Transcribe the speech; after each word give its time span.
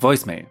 Voicemail. 0.00 0.46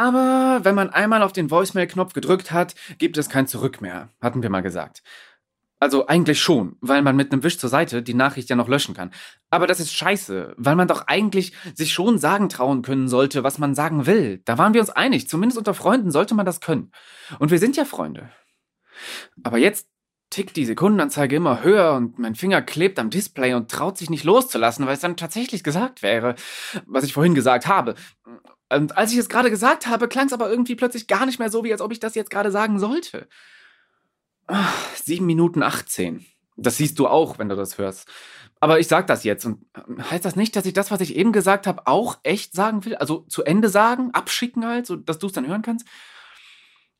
Aber 0.00 0.60
wenn 0.62 0.74
man 0.74 0.88
einmal 0.88 1.22
auf 1.22 1.34
den 1.34 1.50
Voicemail-Knopf 1.50 2.14
gedrückt 2.14 2.52
hat, 2.52 2.74
gibt 2.96 3.18
es 3.18 3.28
kein 3.28 3.46
Zurück 3.46 3.82
mehr, 3.82 4.08
hatten 4.22 4.42
wir 4.42 4.48
mal 4.48 4.62
gesagt. 4.62 5.02
Also 5.78 6.06
eigentlich 6.06 6.40
schon, 6.40 6.78
weil 6.80 7.02
man 7.02 7.16
mit 7.16 7.30
einem 7.30 7.42
Wisch 7.42 7.58
zur 7.58 7.68
Seite 7.68 8.02
die 8.02 8.14
Nachricht 8.14 8.48
ja 8.48 8.56
noch 8.56 8.68
löschen 8.68 8.94
kann. 8.94 9.10
Aber 9.50 9.66
das 9.66 9.78
ist 9.78 9.92
scheiße, 9.92 10.54
weil 10.56 10.74
man 10.74 10.88
doch 10.88 11.06
eigentlich 11.06 11.52
sich 11.74 11.92
schon 11.92 12.16
sagen 12.16 12.48
trauen 12.48 12.80
können 12.80 13.08
sollte, 13.08 13.44
was 13.44 13.58
man 13.58 13.74
sagen 13.74 14.06
will. 14.06 14.40
Da 14.46 14.56
waren 14.56 14.72
wir 14.72 14.80
uns 14.80 14.88
einig, 14.88 15.28
zumindest 15.28 15.58
unter 15.58 15.74
Freunden 15.74 16.10
sollte 16.10 16.34
man 16.34 16.46
das 16.46 16.62
können. 16.62 16.92
Und 17.38 17.50
wir 17.50 17.58
sind 17.58 17.76
ja 17.76 17.84
Freunde. 17.84 18.30
Aber 19.42 19.58
jetzt 19.58 19.86
tickt 20.30 20.56
die 20.56 20.64
Sekundenanzeige 20.64 21.36
immer 21.36 21.62
höher 21.62 21.94
und 21.94 22.18
mein 22.18 22.36
Finger 22.36 22.62
klebt 22.62 23.00
am 23.00 23.10
Display 23.10 23.52
und 23.54 23.70
traut 23.70 23.98
sich 23.98 24.10
nicht 24.10 24.24
loszulassen, 24.24 24.86
weil 24.86 24.94
es 24.94 25.00
dann 25.00 25.16
tatsächlich 25.16 25.64
gesagt 25.64 26.02
wäre, 26.02 26.36
was 26.86 27.04
ich 27.04 27.12
vorhin 27.12 27.34
gesagt 27.34 27.66
habe. 27.66 27.96
Und 28.72 28.96
als 28.96 29.12
ich 29.12 29.18
es 29.18 29.28
gerade 29.28 29.50
gesagt 29.50 29.86
habe, 29.86 30.08
klang 30.08 30.26
es 30.26 30.32
aber 30.32 30.48
irgendwie 30.48 30.76
plötzlich 30.76 31.06
gar 31.06 31.26
nicht 31.26 31.38
mehr 31.38 31.50
so, 31.50 31.64
wie 31.64 31.72
als 31.72 31.80
ob 31.80 31.92
ich 31.92 32.00
das 32.00 32.14
jetzt 32.14 32.30
gerade 32.30 32.50
sagen 32.50 32.78
sollte. 32.78 33.28
Ach, 34.46 34.74
7 34.96 35.26
Minuten 35.26 35.62
18. 35.62 36.24
Das 36.56 36.76
siehst 36.76 36.98
du 36.98 37.08
auch, 37.08 37.38
wenn 37.38 37.48
du 37.48 37.56
das 37.56 37.78
hörst. 37.78 38.08
Aber 38.60 38.78
ich 38.78 38.88
sag 38.88 39.06
das 39.06 39.24
jetzt. 39.24 39.44
Und 39.44 39.64
ähm, 39.76 40.10
heißt 40.10 40.24
das 40.24 40.36
nicht, 40.36 40.54
dass 40.54 40.66
ich 40.66 40.72
das, 40.72 40.90
was 40.90 41.00
ich 41.00 41.16
eben 41.16 41.32
gesagt 41.32 41.66
habe, 41.66 41.86
auch 41.86 42.18
echt 42.22 42.52
sagen 42.52 42.84
will? 42.84 42.94
Also 42.96 43.20
zu 43.28 43.42
Ende 43.42 43.68
sagen, 43.68 44.10
abschicken 44.12 44.66
halt, 44.66 44.86
so 44.86 44.96
dass 44.96 45.18
du 45.18 45.26
es 45.26 45.32
dann 45.32 45.46
hören 45.46 45.62
kannst? 45.62 45.86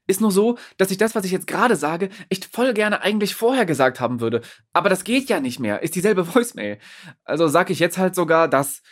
Ist 0.07 0.21
nur 0.21 0.33
so, 0.33 0.59
dass 0.77 0.91
ich 0.91 0.99
das, 0.99 1.15
was 1.15 1.25
ich 1.25 1.31
jetzt 1.31 1.47
gerade 1.47 1.77
sage, 1.77 2.09
echt 2.31 2.47
voll 2.47 2.75
gerne 2.75 3.03
eigentlich 3.03 3.35
vorher 3.35 3.67
gesagt 3.67 4.01
haben 4.01 4.21
würde. 4.21 4.41
Aber 4.73 4.89
das 4.89 5.05
geht 5.05 5.29
ja 5.29 5.39
nicht 5.39 5.61
mehr. 5.61 5.83
Ist 5.83 5.95
dieselbe 5.95 6.35
Voicemail. 6.35 6.79
Also 7.25 7.47
sag 7.47 7.71
ich 7.71 7.79
jetzt 7.79 7.99
halt 7.99 8.15
sogar 8.15 8.49
das 8.49 8.83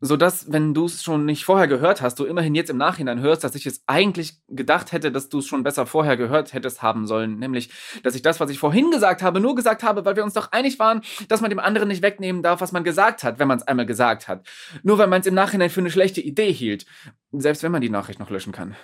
sodass, 0.00 0.52
wenn 0.52 0.74
du 0.74 0.84
es 0.84 1.02
schon 1.02 1.24
nicht 1.24 1.44
vorher 1.44 1.68
gehört 1.68 2.02
hast, 2.02 2.18
du 2.18 2.24
immerhin 2.24 2.54
jetzt 2.54 2.68
im 2.68 2.76
Nachhinein 2.76 3.20
hörst, 3.20 3.44
dass 3.44 3.54
ich 3.54 3.64
es 3.64 3.82
eigentlich 3.86 4.40
gedacht 4.48 4.92
hätte, 4.92 5.10
dass 5.10 5.30
du 5.30 5.38
es 5.38 5.46
schon 5.46 5.62
besser 5.62 5.86
vorher 5.86 6.16
gehört 6.16 6.52
hättest 6.52 6.82
haben 6.82 7.06
sollen. 7.06 7.38
Nämlich, 7.38 7.70
dass 8.02 8.14
ich 8.14 8.22
das, 8.22 8.38
was 8.38 8.50
ich 8.50 8.58
vorhin 8.58 8.90
gesagt 8.90 9.22
habe, 9.22 9.40
nur 9.40 9.54
gesagt 9.54 9.82
habe, 9.82 10.04
weil 10.04 10.16
wir 10.16 10.24
uns 10.24 10.34
doch 10.34 10.52
einig 10.52 10.78
waren, 10.78 11.00
dass 11.28 11.40
man 11.40 11.50
dem 11.50 11.58
anderen 11.58 11.88
nicht 11.88 12.02
wegnehmen 12.02 12.42
darf, 12.42 12.60
was 12.60 12.72
man 12.72 12.84
gesagt 12.84 13.22
hat, 13.22 13.38
wenn 13.38 13.48
man 13.48 13.58
es 13.58 13.66
einmal 13.66 13.86
gesagt 13.86 14.28
hat. 14.28 14.46
Nur 14.82 14.98
weil 14.98 15.06
man 15.06 15.22
es 15.22 15.26
im 15.26 15.34
Nachhinein 15.34 15.70
für 15.70 15.80
eine 15.80 15.90
schlechte 15.90 16.20
Idee 16.20 16.52
hielt. 16.52 16.84
Selbst 17.32 17.62
wenn 17.62 17.72
man 17.72 17.80
die 17.80 17.90
Nachricht 17.90 18.20
noch 18.20 18.30
löschen 18.30 18.52
kann. 18.52 18.76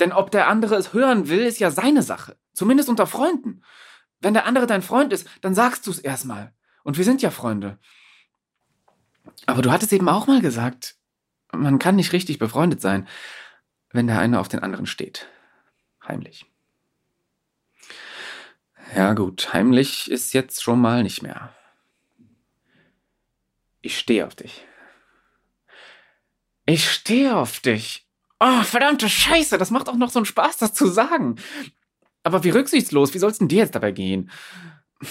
Denn 0.00 0.12
ob 0.12 0.30
der 0.30 0.48
andere 0.48 0.76
es 0.76 0.92
hören 0.92 1.28
will, 1.28 1.40
ist 1.40 1.60
ja 1.60 1.70
seine 1.70 2.02
Sache. 2.02 2.36
Zumindest 2.52 2.90
unter 2.90 3.06
Freunden. 3.06 3.62
Wenn 4.20 4.34
der 4.34 4.46
andere 4.46 4.66
dein 4.66 4.82
Freund 4.82 5.12
ist, 5.12 5.26
dann 5.40 5.54
sagst 5.54 5.86
du 5.86 5.90
es 5.90 5.98
erstmal. 5.98 6.52
Und 6.84 6.98
wir 6.98 7.04
sind 7.04 7.22
ja 7.22 7.30
Freunde. 7.30 7.78
Aber 9.46 9.62
du 9.62 9.70
hattest 9.70 9.92
eben 9.92 10.08
auch 10.08 10.26
mal 10.26 10.40
gesagt, 10.40 10.96
man 11.52 11.78
kann 11.78 11.96
nicht 11.96 12.12
richtig 12.12 12.38
befreundet 12.38 12.80
sein, 12.80 13.08
wenn 13.90 14.06
der 14.06 14.18
eine 14.18 14.40
auf 14.40 14.48
den 14.48 14.60
anderen 14.60 14.86
steht. 14.86 15.28
Heimlich. 16.06 16.46
Ja 18.96 19.14
gut, 19.14 19.52
heimlich 19.52 20.10
ist 20.10 20.32
jetzt 20.32 20.62
schon 20.62 20.80
mal 20.80 21.02
nicht 21.02 21.22
mehr. 21.22 21.54
Ich 23.80 23.98
stehe 23.98 24.26
auf 24.26 24.34
dich. 24.34 24.64
Ich 26.66 26.90
stehe 26.90 27.36
auf 27.36 27.60
dich. 27.60 28.06
Oh, 28.38 28.62
verdammte 28.62 29.08
Scheiße, 29.08 29.58
das 29.58 29.70
macht 29.70 29.88
auch 29.88 29.96
noch 29.96 30.10
so 30.10 30.18
einen 30.18 30.26
Spaß, 30.26 30.56
das 30.58 30.74
zu 30.74 30.86
sagen. 30.86 31.36
Aber 32.22 32.44
wie 32.44 32.50
rücksichtslos, 32.50 33.14
wie 33.14 33.18
soll's 33.18 33.38
denn 33.38 33.48
dir 33.48 33.58
jetzt 33.58 33.74
dabei 33.74 33.92
gehen? 33.92 34.30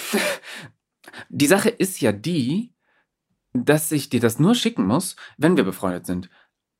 Die 1.30 1.48
Sache 1.48 1.70
ist 1.70 2.00
ja 2.00 2.14
die, 2.14 2.71
dass 3.54 3.92
ich 3.92 4.10
dir 4.10 4.20
das 4.20 4.40
nur 4.40 4.56
schicken 4.56 4.86
muss, 4.86 5.16
wenn 5.38 5.58
wir 5.58 5.64
befreundet 5.64 6.06
sind. 6.06 6.30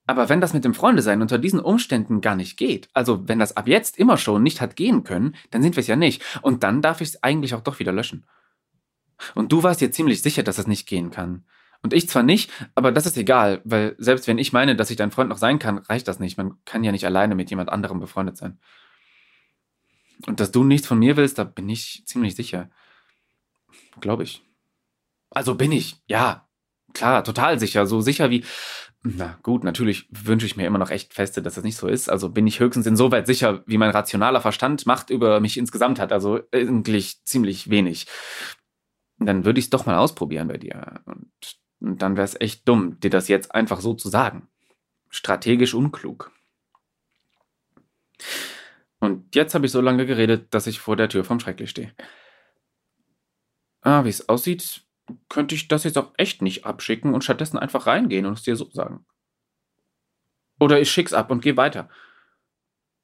Aber 0.08 0.30
wenn 0.30 0.42
das 0.42 0.54
mit 0.54 0.66
dem 0.66 0.74
Freundesein 0.74 1.22
unter 1.22 1.38
diesen 1.38 1.60
Umständen 1.60 2.22
gar 2.22 2.36
nicht 2.36 2.58
geht, 2.58 2.90
also 2.94 3.28
wenn 3.28 3.40
das 3.40 3.56
ab 3.56 3.68
jetzt 3.68 3.98
immer 3.98 4.18
schon 4.18 4.44
nicht 4.44 4.60
hat 4.60 4.76
gehen 4.76 5.04
können, 5.04 5.36
dann 5.52 5.62
sind 5.62 5.76
wir 5.76 5.82
es 5.82 5.88
ja 5.88 5.96
nicht. 5.96 6.24
Und 6.42 6.64
dann 6.64 6.82
darf 6.82 7.02
ich 7.02 7.10
es 7.10 7.24
eigentlich 7.24 7.54
auch 7.54 7.62
doch 7.62 7.80
wieder 7.80 7.92
löschen. 7.92 8.26
Und 9.36 9.52
du 9.52 9.64
warst 9.64 9.82
dir 9.82 9.92
ziemlich 9.92 10.22
sicher, 10.22 10.44
dass 10.44 10.58
es 10.58 10.68
nicht 10.68 10.88
gehen 10.88 11.12
kann. 11.12 11.46
Und 11.84 11.94
ich 11.94 12.10
zwar 12.10 12.24
nicht, 12.24 12.52
aber 12.76 12.92
das 12.92 13.06
ist 13.06 13.18
egal, 13.18 13.62
weil 13.64 13.96
selbst 13.98 14.28
wenn 14.28 14.38
ich 14.38 14.54
meine, 14.54 14.76
dass 14.76 14.92
ich 14.92 14.98
dein 14.98 15.12
Freund 15.12 15.30
noch 15.30 15.38
sein 15.38 15.60
kann, 15.60 15.80
reicht 15.80 16.08
das 16.08 16.20
nicht. 16.20 16.38
Man 16.38 16.64
kann 16.66 16.84
ja 16.84 16.92
nicht 16.92 17.06
alleine 17.06 17.36
mit 17.36 17.50
jemand 17.50 17.70
anderem 17.70 18.00
befreundet 18.00 18.38
sein. 18.38 18.60
Und 20.28 20.40
dass 20.40 20.52
du 20.52 20.64
nichts 20.64 20.88
von 20.88 21.00
mir 21.00 21.18
willst, 21.18 21.40
da 21.40 21.44
bin 21.44 21.70
ich 21.70 22.04
ziemlich 22.06 22.36
sicher. 22.36 22.70
Glaube 24.00 24.24
ich. 24.24 24.44
Also 25.32 25.56
bin 25.56 25.72
ich, 25.72 26.02
ja, 26.08 26.48
Klar, 26.94 27.24
total 27.24 27.60
sicher. 27.60 27.86
So 27.86 28.02
sicher 28.02 28.30
wie, 28.30 28.44
na 29.04 29.40
gut, 29.42 29.64
natürlich 29.64 30.08
wünsche 30.12 30.46
ich 30.46 30.56
mir 30.58 30.68
immer 30.68 30.78
noch 30.78 30.92
echt 30.92 31.14
feste, 31.14 31.42
dass 31.42 31.56
das 31.56 31.64
nicht 31.64 31.78
so 31.78 31.88
ist. 31.88 32.10
Also 32.10 32.30
bin 32.30 32.46
ich 32.46 32.60
höchstens 32.60 32.86
insoweit 32.86 33.26
sicher, 33.26 33.64
wie 33.66 33.78
mein 33.78 33.90
rationaler 33.90 34.42
Verstand 34.42 34.86
Macht 34.86 35.10
über 35.10 35.40
mich 35.40 35.58
insgesamt 35.58 36.00
hat. 36.00 36.12
Also 36.12 36.42
eigentlich 36.52 37.24
ziemlich 37.26 37.70
wenig. 37.70 38.08
Dann 39.18 39.44
würde 39.46 39.60
ich 39.60 39.66
es 39.66 39.70
doch 39.70 39.86
mal 39.86 39.98
ausprobieren 39.98 40.48
bei 40.48 40.58
dir. 40.58 41.02
Und, 41.06 41.32
und 41.80 42.02
dann 42.02 42.16
wäre 42.16 42.26
es 42.26 42.40
echt 42.40 42.68
dumm, 42.68 43.00
dir 43.00 43.10
das 43.10 43.28
jetzt 43.28 43.56
einfach 43.56 43.82
so 43.82 43.94
zu 43.96 44.10
sagen. 44.10 44.48
Strategisch 45.10 45.74
unklug. 45.74 46.32
Und 49.00 49.36
jetzt 49.36 49.56
habe 49.56 49.66
ich 49.66 49.72
so 49.72 49.82
lange 49.82 50.06
geredet, 50.06 50.54
dass 50.54 50.68
ich 50.68 50.80
vor 50.80 50.96
der 50.96 51.10
Tür 51.10 51.24
vom 51.24 51.40
Schrecklich 51.40 51.72
stehe. 51.72 51.92
Ah, 53.82 54.06
wie 54.06 54.10
es 54.10 54.30
aussieht, 54.30 54.84
könnte 55.30 55.56
ich 55.56 55.68
das 55.68 55.84
jetzt 55.84 55.98
auch 55.98 56.14
echt 56.18 56.42
nicht 56.42 56.66
abschicken 56.66 57.14
und 57.14 57.24
stattdessen 57.24 57.58
einfach 57.58 57.88
reingehen 57.88 58.26
und 58.26 58.34
es 58.34 58.44
dir 58.44 58.56
so 58.56 58.70
sagen. 58.72 59.06
Oder 60.60 60.80
ich 60.80 60.92
schick's 60.92 61.14
ab 61.14 61.32
und 61.32 61.42
geh 61.42 61.58
weiter. 61.58 61.90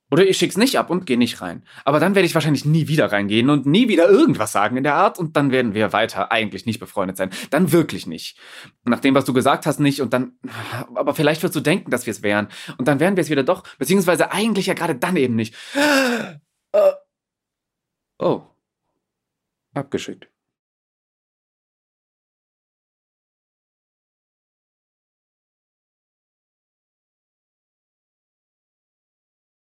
Oder 0.09 0.25
ich 0.25 0.37
schick's 0.37 0.55
nicht 0.55 0.79
ab 0.79 0.89
und 0.89 1.05
geh 1.05 1.17
nicht 1.17 1.41
rein. 1.41 1.63
Aber 1.83 1.99
dann 1.99 2.15
werde 2.15 2.25
ich 2.25 2.33
wahrscheinlich 2.33 2.63
nie 2.63 2.87
wieder 2.87 3.11
reingehen 3.11 3.49
und 3.49 3.65
nie 3.65 3.89
wieder 3.89 4.09
irgendwas 4.09 4.53
sagen 4.53 4.77
in 4.77 4.83
der 4.83 4.93
Art 4.93 5.19
und 5.19 5.35
dann 5.35 5.51
werden 5.51 5.73
wir 5.73 5.91
weiter 5.91 6.31
eigentlich 6.31 6.65
nicht 6.65 6.79
befreundet 6.79 7.17
sein. 7.17 7.29
Dann 7.49 7.73
wirklich 7.73 8.07
nicht. 8.07 8.39
Nach 8.85 9.01
dem, 9.01 9.15
was 9.15 9.25
du 9.25 9.33
gesagt 9.33 9.65
hast, 9.65 9.79
nicht 9.79 10.01
und 10.01 10.13
dann, 10.13 10.37
aber 10.95 11.13
vielleicht 11.13 11.43
wirst 11.43 11.55
du 11.55 11.59
denken, 11.59 11.91
dass 11.91 12.05
wir 12.05 12.11
es 12.11 12.23
wären. 12.23 12.47
Und 12.77 12.87
dann 12.87 13.01
wären 13.01 13.17
wir 13.17 13.21
es 13.21 13.29
wieder 13.29 13.43
doch, 13.43 13.63
beziehungsweise 13.77 14.31
eigentlich 14.31 14.67
ja 14.67 14.73
gerade 14.73 14.95
dann 14.95 15.17
eben 15.17 15.35
nicht. 15.35 15.55
Oh. 18.19 18.41
Abgeschickt. 19.75 20.27